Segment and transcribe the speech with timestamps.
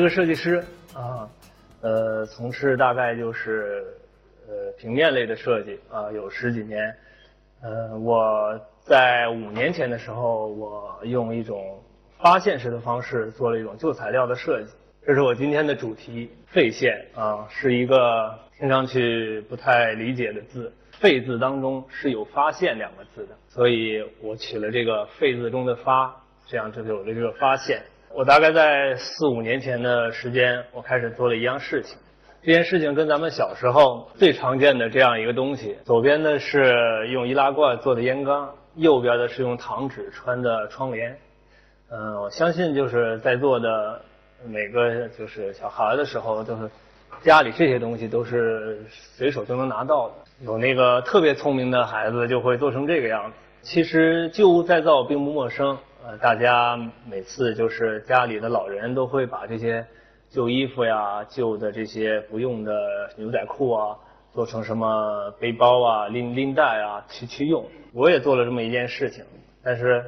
[0.00, 0.64] 我是个设计师
[0.94, 1.28] 啊，
[1.82, 3.84] 呃，从事大概就是
[4.48, 6.96] 呃平面类的设计啊，有十几年。
[7.60, 11.78] 呃，我在五年前的时候，我用一种
[12.18, 14.70] 发现式的方式做了一种旧材料的设计。
[15.04, 20.72] 这是我今天的主题“废线”啊，是一个听上去不太理解的字。
[20.98, 27.82] “废”字当中是有“发现”两个字的，所以我取了这个“废”字中的“发”，这样就有了这个发现。
[28.12, 31.96] 我大概在四五年前的时间，我开始做了一样事情。
[32.42, 41.16] 这件事情跟咱们小时候最常见的这样一个东西，左边的是用易拉罐做的烟缸，右边的是用糖纸穿的窗帘。
[41.90, 44.00] 嗯，我相信就是在座的
[44.44, 46.68] 每个就是小孩的时候，都是
[47.22, 50.14] 家里这些东西都是随手就能拿到的。
[50.44, 53.36] 有那个特别聪明的孩子就会做成这个样子。
[53.62, 55.78] 其实旧物再造并不陌生。
[56.02, 59.86] 呃，大家每次就是家里的老人都会把这些
[60.30, 62.72] 旧衣服呀、旧的这些不用的
[63.16, 63.96] 牛仔裤啊，
[64.32, 67.66] 做成什么背包啊、拎拎袋啊去去用。
[67.92, 69.22] 我也做了这么一件事情，
[69.62, 70.02] 但是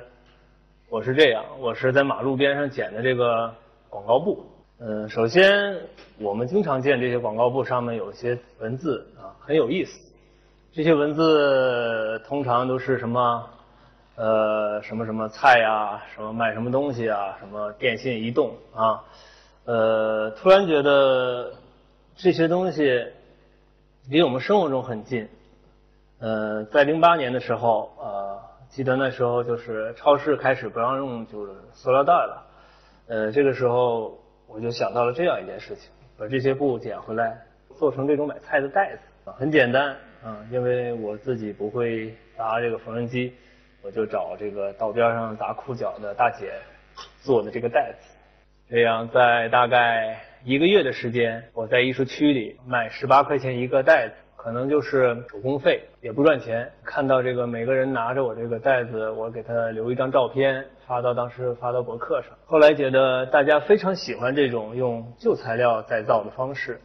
[0.88, 3.52] 我是这样，我是在马路边上捡的这个
[3.90, 4.46] 广告布。
[4.80, 5.76] 嗯，首先
[6.18, 10.00] 我们经常见这些广告布上面有些文字啊，很有意思。
[10.72, 13.46] 这些文字通常都是什么？
[14.22, 19.02] 呃，什么什么菜呀，什么卖什么东西啊，什么电信、移动啊，
[19.64, 21.54] 呃，突然觉得
[22.14, 23.04] 这些东西
[24.08, 25.28] 离我们生活中很近。
[26.20, 32.46] 呃，在零八年的时候，呃，记得那时候就是超市开始不让用就是塑料袋了。
[33.08, 37.36] 呃，这个时候我就想到了这样一件事情：把这些布捡回来，
[37.76, 39.32] 做成这种买菜的袋子。
[39.32, 43.34] 很简单啊，因为我自己不会搭这个缝纫机。
[43.84, 46.52] 我就找这个道边上打裤脚的大姐
[47.20, 48.06] 做的这个袋子，
[48.70, 56.70] 这样在大概一个月的时间，我在艺术区里卖十八块钱一个袋子，可能就是手工费，也不赚钱。
[56.84, 62.30] 看到这个每个人拿着我这个袋子，我给他留一张照片，发到当时发到博客上。
[62.46, 66.80] 后来觉得大家非常喜欢这种用旧材料再造的方式，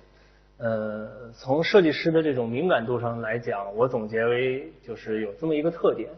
[0.57, 6.09] 呃，从设计师的这种敏感度上来讲，我总结为就是有这么一个特点。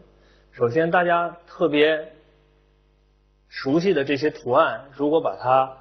[0.52, 2.12] 首先，大家特别
[3.48, 5.72] 熟悉的这些图案，如果把它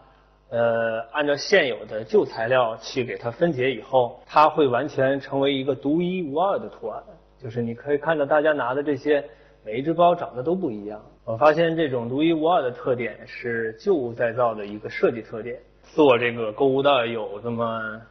[0.52, 7.02] 呃按照现有的旧材料去给它分解以后，它会完全成为一个独一无二的图案。
[7.42, 9.28] 就是你可以看到大家拿的这些
[9.66, 11.04] 每一只包长得都不一样。
[11.26, 15.60] 我发现这种独一无二的特点是旧物再造的一个设计特点。
[15.96, 18.02] 做这个购物袋有这么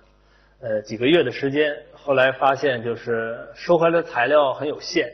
[0.61, 5.09] 呃几个月的时间，后来发现就是收回来的材料很有限。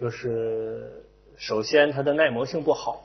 [0.00, 1.04] 就是
[1.36, 3.02] 首先它的耐磨性不好，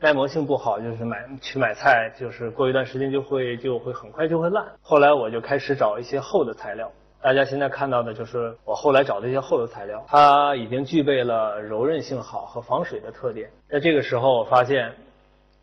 [0.00, 4.66] 耐磨性不好就是买去买菜，就是过一段时间就会就会很快就会烂。
[4.80, 6.90] 后来我就开始找一些厚的材料，
[7.22, 13.48] 大家现在看到的就是我后来找的一些厚的材料，它已经具备了柔韧性好和防水的特点。
[13.68, 14.92] 在这个时候，我发现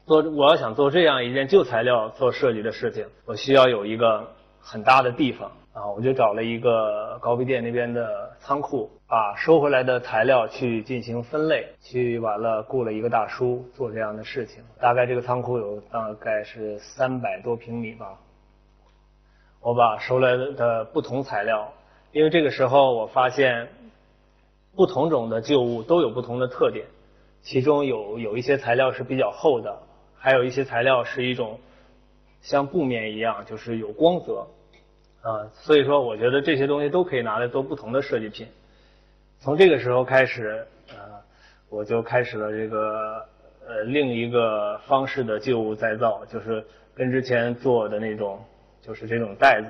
[0.05, 4.25] 做我要想做这样一件旧材料做设计的事情，我需要有一个
[4.61, 5.51] 很大的地方。
[5.75, 14.63] 啊，我就找了一个高碑店那边的仓库，把收回来的材料去进行分类，去完了雇了一个大叔做这样的事情。
[14.81, 18.19] 大概这个仓库有大概是三百多平米吧。
[19.61, 21.71] 我把收来的不同材料，
[22.11, 23.67] 因为这个时候我发现
[24.75, 26.87] 不同种的旧物都有不同的特点，
[27.43, 29.77] 其中有有一些材料是比较厚的，
[30.17, 31.59] 还有一些材料是一种
[32.41, 34.47] 像布面一样，就是有光泽。
[35.21, 38.47] 啊，所以说我觉得这些东西都可以拿来做不同的设计品。
[39.39, 40.95] 从这个时候开始，呃，
[41.69, 43.23] 我就开始了这个
[43.67, 46.65] 呃另一个方式的旧物再造，就是
[46.95, 48.43] 跟之前做的那种，
[48.81, 49.67] 就是这种袋子，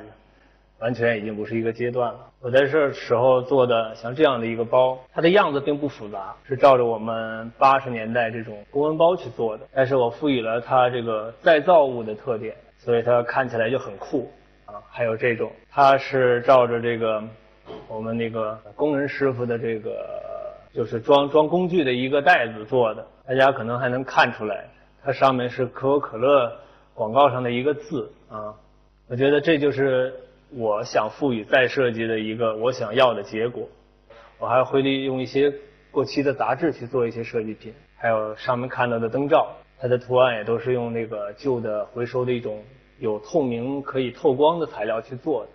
[0.79, 2.19] 完全已经不是一个阶段了。
[2.39, 14.31] 我在这时候做的像这样的一个包，它的样子并不复杂，是照着我们八十年代这种公文包去做的，但是我赋予了它这个再造物的特点，所以它看起来就很酷
[14.65, 14.75] 啊。
[14.89, 17.23] 还有这种，它是照着这个
[17.87, 20.05] 我们那个工人师傅的这个
[20.73, 24.65] 就是装装工具的一个袋子做的，大家可能还能看出来，
[25.03, 26.51] 它上面是可口可乐
[26.93, 28.53] 广告上的一个字啊。
[29.07, 30.13] 我觉得这就是
[30.51, 33.67] 我想赋予再设计的一个我想要的结果。
[34.39, 35.53] 我还会利用一些
[35.91, 39.47] 过期的杂志去做一些设计品，还有上面看到的灯罩，
[39.79, 42.63] 它的图案也都是用那个旧的回收的一种。
[42.97, 45.49] 有透明可以透光的材料去做的，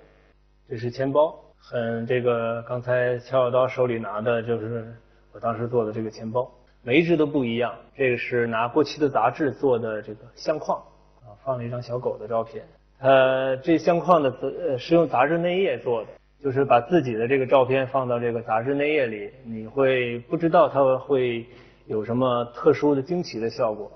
[0.68, 1.34] 这是钱包。
[1.62, 4.92] 很这个刚才乔小刀手里拿的就是
[5.32, 6.50] 我当时做的这个钱包，
[6.82, 7.74] 每一只都不一样。
[7.96, 10.78] 这个是拿过期的杂志做的这个相框，
[11.20, 12.64] 啊，放了一张小狗的照片。
[12.98, 16.08] 呃，这相框的呃是用杂志内页做的，
[16.42, 21.46] 就是把自己的这个照片放到这个杂志内页里，你会不知道它会
[21.86, 23.90] 有什么特殊的惊奇的效果。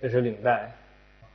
[0.00, 0.72] 这是领带，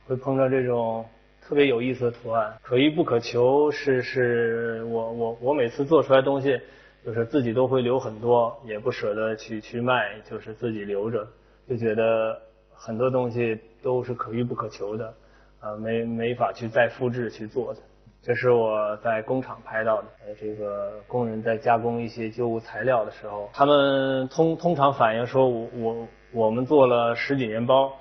[0.08, 1.04] 会碰到这种
[1.46, 3.70] 特别有意思的图案，可遇不可求。
[3.70, 6.60] 是是我我我每次做出来东西，
[7.04, 11.24] 就是自己都会留很多，也不舍得去去卖，就是自己留着，
[11.68, 12.36] 就觉得
[12.74, 15.14] 很多东西都是可遇不可求的。
[15.60, 17.80] 啊，没没法去再复制去做的。
[18.22, 27.92] 这是我在工厂拍到的，呃，这个工人在加工一些旧物材料的时候，他们通通常反映说，我我我们做了十几年包，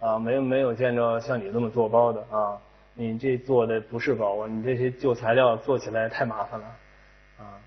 [0.00, 2.56] 啊，没没有见着像你这么做包的啊，
[2.96, 6.66] 你这做的不是包，你这些旧材料做起来太麻烦了，
[7.38, 7.58] 啊，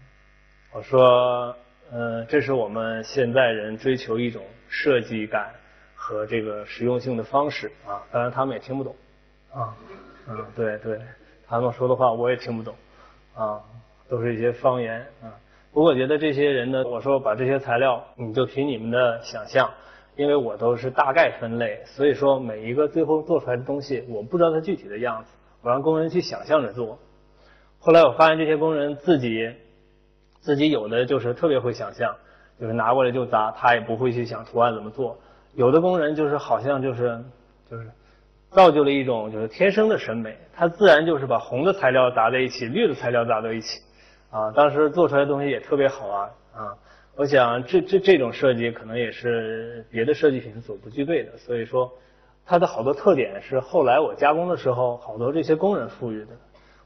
[0.72, 1.54] 我说，
[1.92, 5.52] 呃，这是我们现在人追求一种设计感
[5.96, 8.96] 和这个实用性的方式啊，当然他们也听不懂。
[9.54, 9.76] 啊，
[10.28, 11.00] 嗯，对对，
[11.46, 12.74] 他们说的话我也听不懂，
[13.36, 13.62] 啊，
[14.08, 15.28] 都是一些方言啊。
[15.74, 19.70] 不过我觉得这些人呢，我说把这些材料，你就凭你们的想象，
[20.18, 25.30] 因为我都是大概分类，所以说每一个最后做出来的东西，我不知道它具体的样子，
[25.62, 27.00] 我让工人去想象着做。
[27.80, 29.50] 后来我发现这些工人自己，
[30.40, 32.14] 自己有的就是特别会想象，
[32.60, 35.18] 就是拿过来就砸，他也不会去想图案怎么做。
[35.54, 37.24] 有的工人就是好像就是
[37.70, 37.88] 就是。
[38.50, 43.82] 造就了一种就是天生的审美，他自然就是把红的材料砸在一起，绿的材料砸在一起，
[44.32, 46.74] 啊，当时做出来的东西也特别好啊啊！
[47.18, 51.92] 我想这这这种设计可能也是别的设计品所不具备的，所以说
[52.46, 56.28] 它的好多特点是后来我加工的时候好多这些工人赋予的。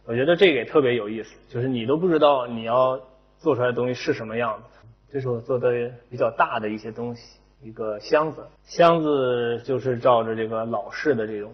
[0.05, 2.97] 我觉得这个也特别有意思，就是你都不知道你要
[3.39, 4.79] 做出来的东西是什么样子。
[5.11, 7.39] 这是我做的比较大的一些东西。
[7.61, 11.53] 一个箱子，箱子就是照着这个老式的这种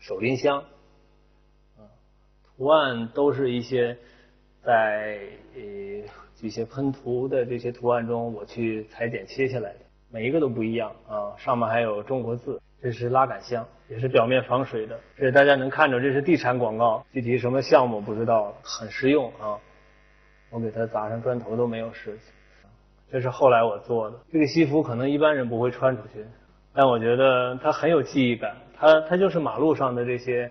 [0.00, 0.62] 手拎箱，
[2.56, 3.96] 图案都是一些
[4.62, 5.20] 在
[5.54, 5.62] 呃
[6.42, 9.78] 这些喷涂的这些图案中我去裁剪切下来的，
[10.10, 12.60] 每一个都不一样啊，上面还有中国字。
[12.82, 19.54] 这是拉杆箱，也是表面防水的，这大家能看着，这是地产广告，具体什么项目不知道，很实用啊，
[20.50, 22.32] 我给它砸上砖头都没有事情。
[23.08, 26.26] 这是后来我做的这个西服，可能一般人不会穿出去，
[26.74, 28.56] 但我觉得它很有记忆感。
[28.76, 30.50] 它它就是马路上的这些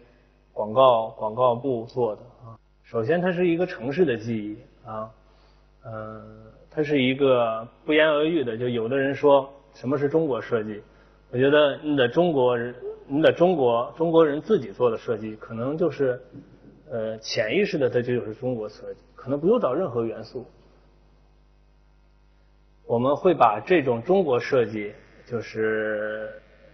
[0.53, 2.55] 广告广告布做的啊。
[2.85, 5.11] 首先，它是一个城市的记忆啊，
[5.85, 6.21] 嗯，
[6.69, 8.57] 它是一个不言而喻的。
[8.57, 10.81] 就有的人说什么是中国设计，
[11.31, 12.75] 我觉得你的中国人，
[13.07, 16.21] 你的中国中国人自己做的设计，可能就是
[16.91, 20.45] 呃潜意识的，它就是中国设计，可能不用找任何元素。
[22.85, 24.93] 我们会把这种中国设计，
[25.25, 26.29] 就是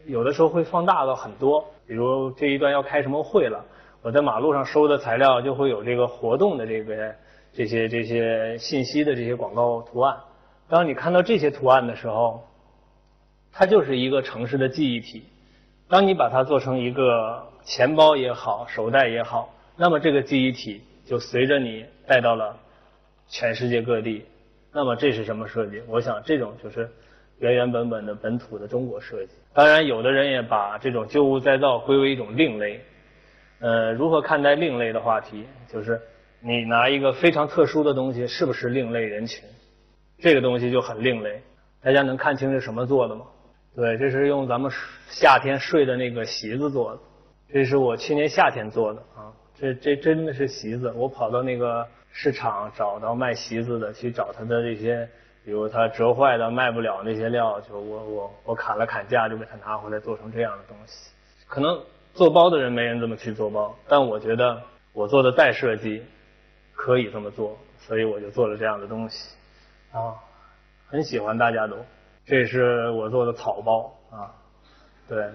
[0.05, 3.63] 有的时候会放大到很多，比如这一段要开什么会了，
[4.01, 7.13] 我在马路上收的材料就会有这个活动的这个
[7.57, 10.15] 这些这些信息的这些广告图案。
[10.69, 12.47] 当你看到这些图案的时候，
[13.51, 15.23] 它就是一个城市的记忆体。
[15.89, 22.55] 当你把它做成一个钱包也好，手袋也好，那么这个记忆体就随着你带到了
[23.27, 24.23] 全世界各地。
[24.71, 25.81] 那么这是什么设计？
[25.87, 26.87] 我想这种就是
[27.39, 29.31] 原原本本的本土的中国设计。
[29.51, 32.79] 当然，有的人也把这种旧物再造归为一种另类。
[33.59, 35.47] 呃，如何看待另类的话题？
[35.67, 35.99] 就是
[36.47, 39.43] 你拿一个非常特殊的东西，是不是另类人群？
[40.17, 41.41] 这个东西就很另类。
[41.83, 43.25] 大家能看清是什么做的吗？
[43.75, 44.71] 对，这是用咱们
[45.09, 46.99] 夏天睡的那个席子做的。
[47.51, 50.93] 这是我去年夏天做的啊，这这真的是席子。
[50.95, 51.85] 我跑到那个。
[52.19, 55.07] 市场找到卖席子的，去找他的这些，
[55.45, 61.11] 比如他折坏的卖不了那些料，就我我我砍了砍价，就给他拿回来做成这样的东西。
[61.47, 61.79] 可能
[62.15, 64.59] 做包的人没人这么去做包，但我觉得
[64.93, 66.01] 我做的再设计
[66.77, 69.35] 可以这么做，所以我就做了这样的东西。
[69.91, 70.13] 啊，
[70.87, 71.75] 很喜欢大家都。
[72.23, 74.31] 这是我做的草包啊，
[75.09, 75.29] 对，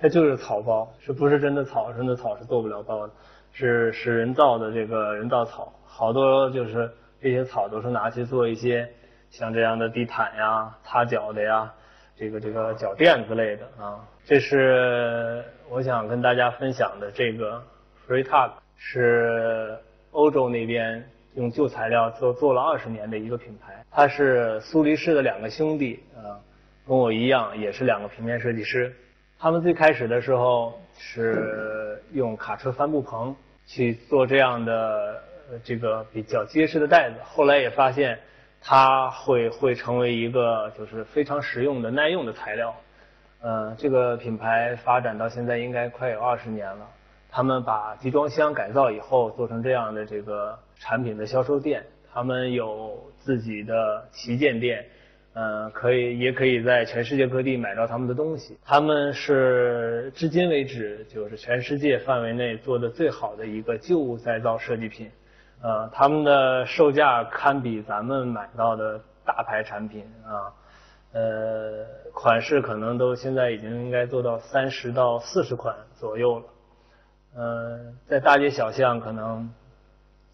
[0.00, 1.92] 它就是草包，是不是真的草？
[1.92, 3.12] 真的草是做不了包的，
[3.52, 5.72] 是是人造的这个人造草。
[5.84, 6.90] 好多就是
[7.20, 8.88] 这些草都是拿去做一些
[9.30, 11.72] 像这样的地毯呀、擦脚的呀、
[12.16, 14.00] 这个这个脚垫之类的啊。
[14.24, 17.62] 这是我想跟大家分享的这个
[18.06, 19.78] Free Tag，是
[20.12, 21.04] 欧洲那边
[21.34, 23.84] 用旧材料做做了二十年的一个品牌。
[23.90, 26.40] 它是苏黎世的两个兄弟啊，
[26.86, 28.94] 跟我一样也是两个平面设计师。
[29.38, 33.34] 他们最开始的时候是用卡车帆布棚
[33.66, 35.22] 去做这样的。
[35.64, 38.18] 这个比较结实的袋子，后来也发现
[38.62, 42.74] 它会会成为一个就是非常实用的耐用的材料，
[43.42, 46.88] 呃，这个品牌发展到现在应该快有二十年了。
[47.34, 54.84] 他们把集装箱改造以后做成这样的这个产品的销售店，他们有自己的旗舰店，
[55.32, 58.58] 呃，可以也可以在全世界各地买到他们的东西。
[58.62, 65.10] 他们是至今为止就是全世界范围内做的最好的一个旧物再造设计品，
[65.62, 70.52] 呃，他们的售价堪比咱们买到的大牌产品啊，
[71.14, 76.44] 呃，款式可能都现在已经应该做到三十到四十款左右了。
[77.34, 79.50] 嗯，在大街小巷，可能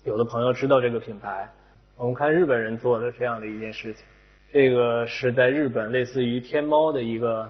[0.04, 1.48] 有的朋友知道这个品牌。
[1.96, 4.04] 我们看日本人做的这样的一件事情，
[4.52, 7.48] 这个是在日本类似于天猫的一个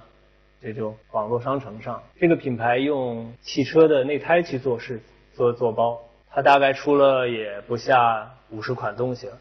[0.60, 5.00] 这种网络商城上，这个品牌用汽车的内胎去做事
[5.32, 5.98] 做做包，
[6.30, 9.38] 它大概出了也不下五十款东西了。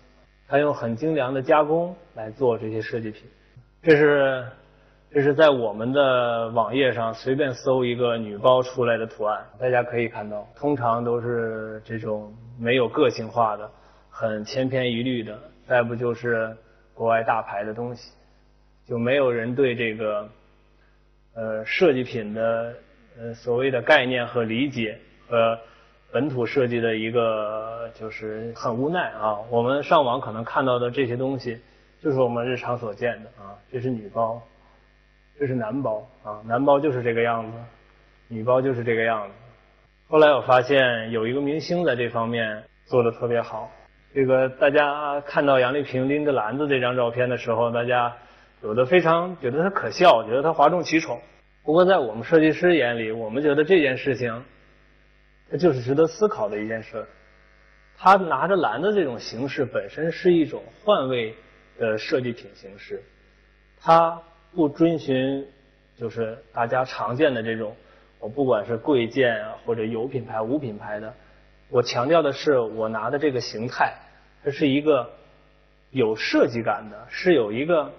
[0.47, 3.23] 它用很精良的加工来做这些设计品，
[3.81, 4.45] 这是。
[5.09, 13.71] 这是在我们的网页上随便搜一个女包出来的图案，大家可以看到，通常都是这种没有个性化的、
[14.09, 16.55] 很千篇一律的，再不就是
[16.93, 18.11] 国外大牌的东西，
[18.85, 20.29] 就没有人对这个
[21.33, 22.73] 呃设计品的
[23.17, 24.99] 呃所谓的概念和理解
[25.29, 25.57] 和
[26.11, 29.37] 本土设计的一个就是很无奈啊。
[29.49, 31.61] 我们上网可能看到的这些东西，
[32.01, 34.41] 就是我们日常所见的啊，这是女包。
[35.39, 37.57] 这是男包啊，男包就是这个样子，
[38.27, 39.33] 女包就是这个样子。
[40.07, 43.69] 后来我发现有一个明星在这方面做的特别好。
[44.15, 48.15] 这个大家看到杨丽萍拎着篮子这张照片的时候，大家
[48.63, 51.21] 有的非常觉得她可笑，觉得她哗众取宠。
[51.63, 54.43] 不过在我们设计师眼里，我们觉得这件事情，
[55.51, 57.05] 它就是值得思考的一件事。
[57.95, 61.35] 他拿着篮子这种形式本身是一种换位
[61.77, 63.03] 的设计品形式，
[63.79, 64.19] 它。
[64.57, 65.45] 不遵循，
[65.95, 67.75] 就是大家常见的这种，
[68.19, 71.13] 我不管是贵贱啊，或者有品牌无品牌的，
[71.69, 73.93] 我强调的是我拿的这个形态，
[74.43, 75.07] 它是一个
[75.91, 77.91] 有设计感的，是有一个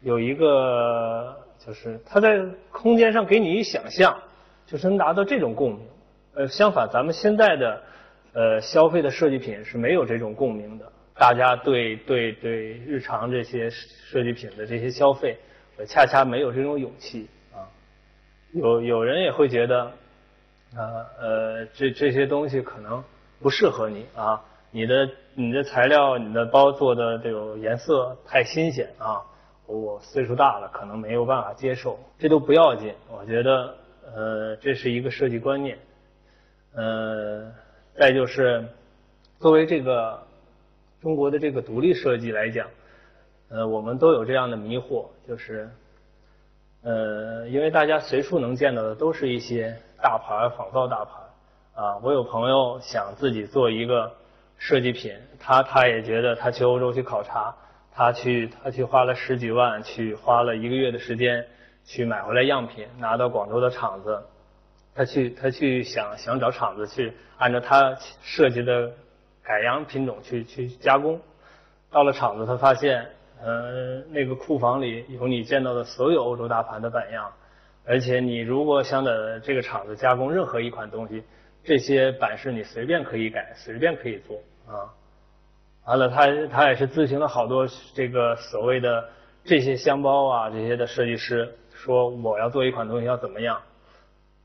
[0.00, 2.42] 有一个，就是它在
[2.72, 4.18] 空间上给你一想象，
[4.64, 5.80] 就是能达到这种共鸣。
[6.36, 7.82] 呃，相反，咱们现在的
[8.32, 15.36] 呃消费的设计品是没有这种共鸣的，大家对对对日常这些设计品的这些消费。
[15.84, 17.68] 恰恰没有这种勇气啊，
[18.52, 19.82] 有有人也会觉得，
[20.74, 23.04] 啊呃这这些东西可能
[23.40, 29.20] 不适合你啊，你的你的材料你的包做的这种颜色太新鲜啊，
[29.66, 33.74] 我岁数大了可能没有办法接受，这都不要紧，我觉得
[34.14, 35.78] 呃这是一个设计观念，
[36.74, 37.52] 呃
[37.98, 38.66] 再就是
[39.38, 40.22] 作为这个
[41.02, 42.66] 中国的这个独立设计来讲。
[43.48, 45.70] 呃，我们都有这样的迷惑，就是，
[46.82, 54.12] 呃，因为大家随处能见到的都是一些大牌仿造大牌，啊，我有朋友想自己做一个
[54.58, 57.54] 设计品，他他也觉得他去欧洲去考察，
[57.92, 61.46] 他去他去花了十几万，去花了一个月的时间
[61.84, 64.20] 去买回来样品，拿到广州的厂子，
[64.92, 68.90] 他去他去想想找厂子去按照他设计的
[69.44, 71.20] 改良品种去去加工，
[71.92, 73.06] 到了厂子他发现。
[73.42, 77.32] 呃，那个库房里有你见到的所有欧洲大盘的版样，
[77.84, 79.12] 而且你如果想在
[79.42, 81.22] 这个厂子加工任何一款东西，
[81.62, 84.88] 这些版式你随便可以改，随便可以做啊。
[85.84, 89.08] 完了，他他也是咨询了好多这个所谓的
[89.44, 93.60] 这些箱包啊这些的设计师，说我要做一款东西要怎么样。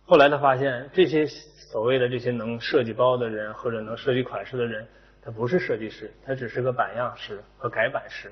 [0.05, 4.85] 后来他发现，这些所谓的这些能设计包的人或者能设计款式的人，
[5.23, 8.31] 他不是设计师，他只是个版样师和改版师。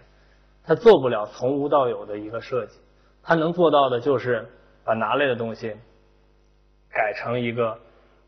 [0.70, 2.78] 他做不了从无到有的一个设计，
[3.24, 4.48] 他能做到的就是
[4.84, 5.76] 把拿来的东西
[6.92, 7.76] 改成一个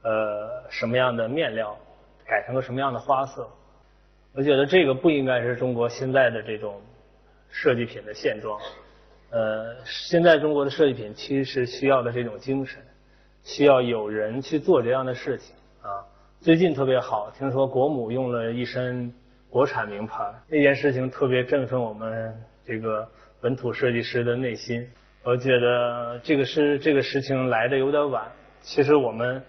[0.02, 1.78] 呃什么样的面料，
[2.26, 3.48] 改成个什么样的花色。
[4.34, 6.82] 我觉得这个不应该是中国现在的这种
[7.52, 8.60] 设计品的现状。
[9.30, 12.82] 呃，现在中国的设计品其实需要的这种精神，
[13.44, 16.02] 需要有人去做这样的事情啊。
[16.40, 19.14] 最近特别好，听说国母用了一身。
[19.52, 22.34] 国产名牌那件事情特别振奋我们
[22.66, 23.06] 这个
[23.42, 24.90] 本土设计师的内心。
[25.24, 28.32] 我觉得这个是这个事情来的有点晚。
[28.62, 29.44] 其实我们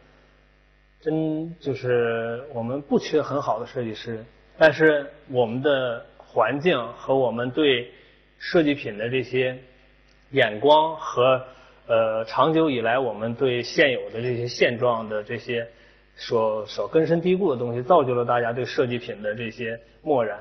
[1.00, 4.24] 真就是我们不缺很好的设计师，
[4.58, 7.88] 但是我们的环境和我们对
[8.38, 9.56] 设计品的这些
[10.32, 11.40] 眼光和
[11.86, 15.68] 呃长久以来我们对现有的这些现状的这些。
[16.16, 20.38] 所所根深蒂固的东西，造就了大家对设计品的这些漠然。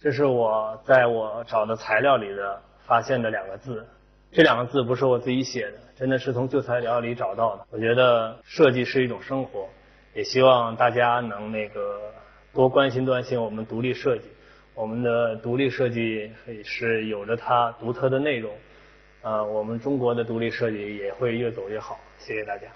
[0.00, 3.84] 这是我在我找的材料里的发现的两个字，
[4.30, 7.66] 这两个字不是我自己写的，真的是从旧材料里找到的。
[7.70, 9.68] 我觉得设计是一种生活，
[10.14, 11.98] 也希望大家能那个
[12.52, 14.24] 多关心关心我们独立设计。
[14.74, 16.30] 我们的独立设计
[16.62, 18.52] 是有着它独特的内容，
[19.22, 21.98] 呃，我们中国的独立设计也会越走越好。
[22.18, 22.68] 谢谢大家。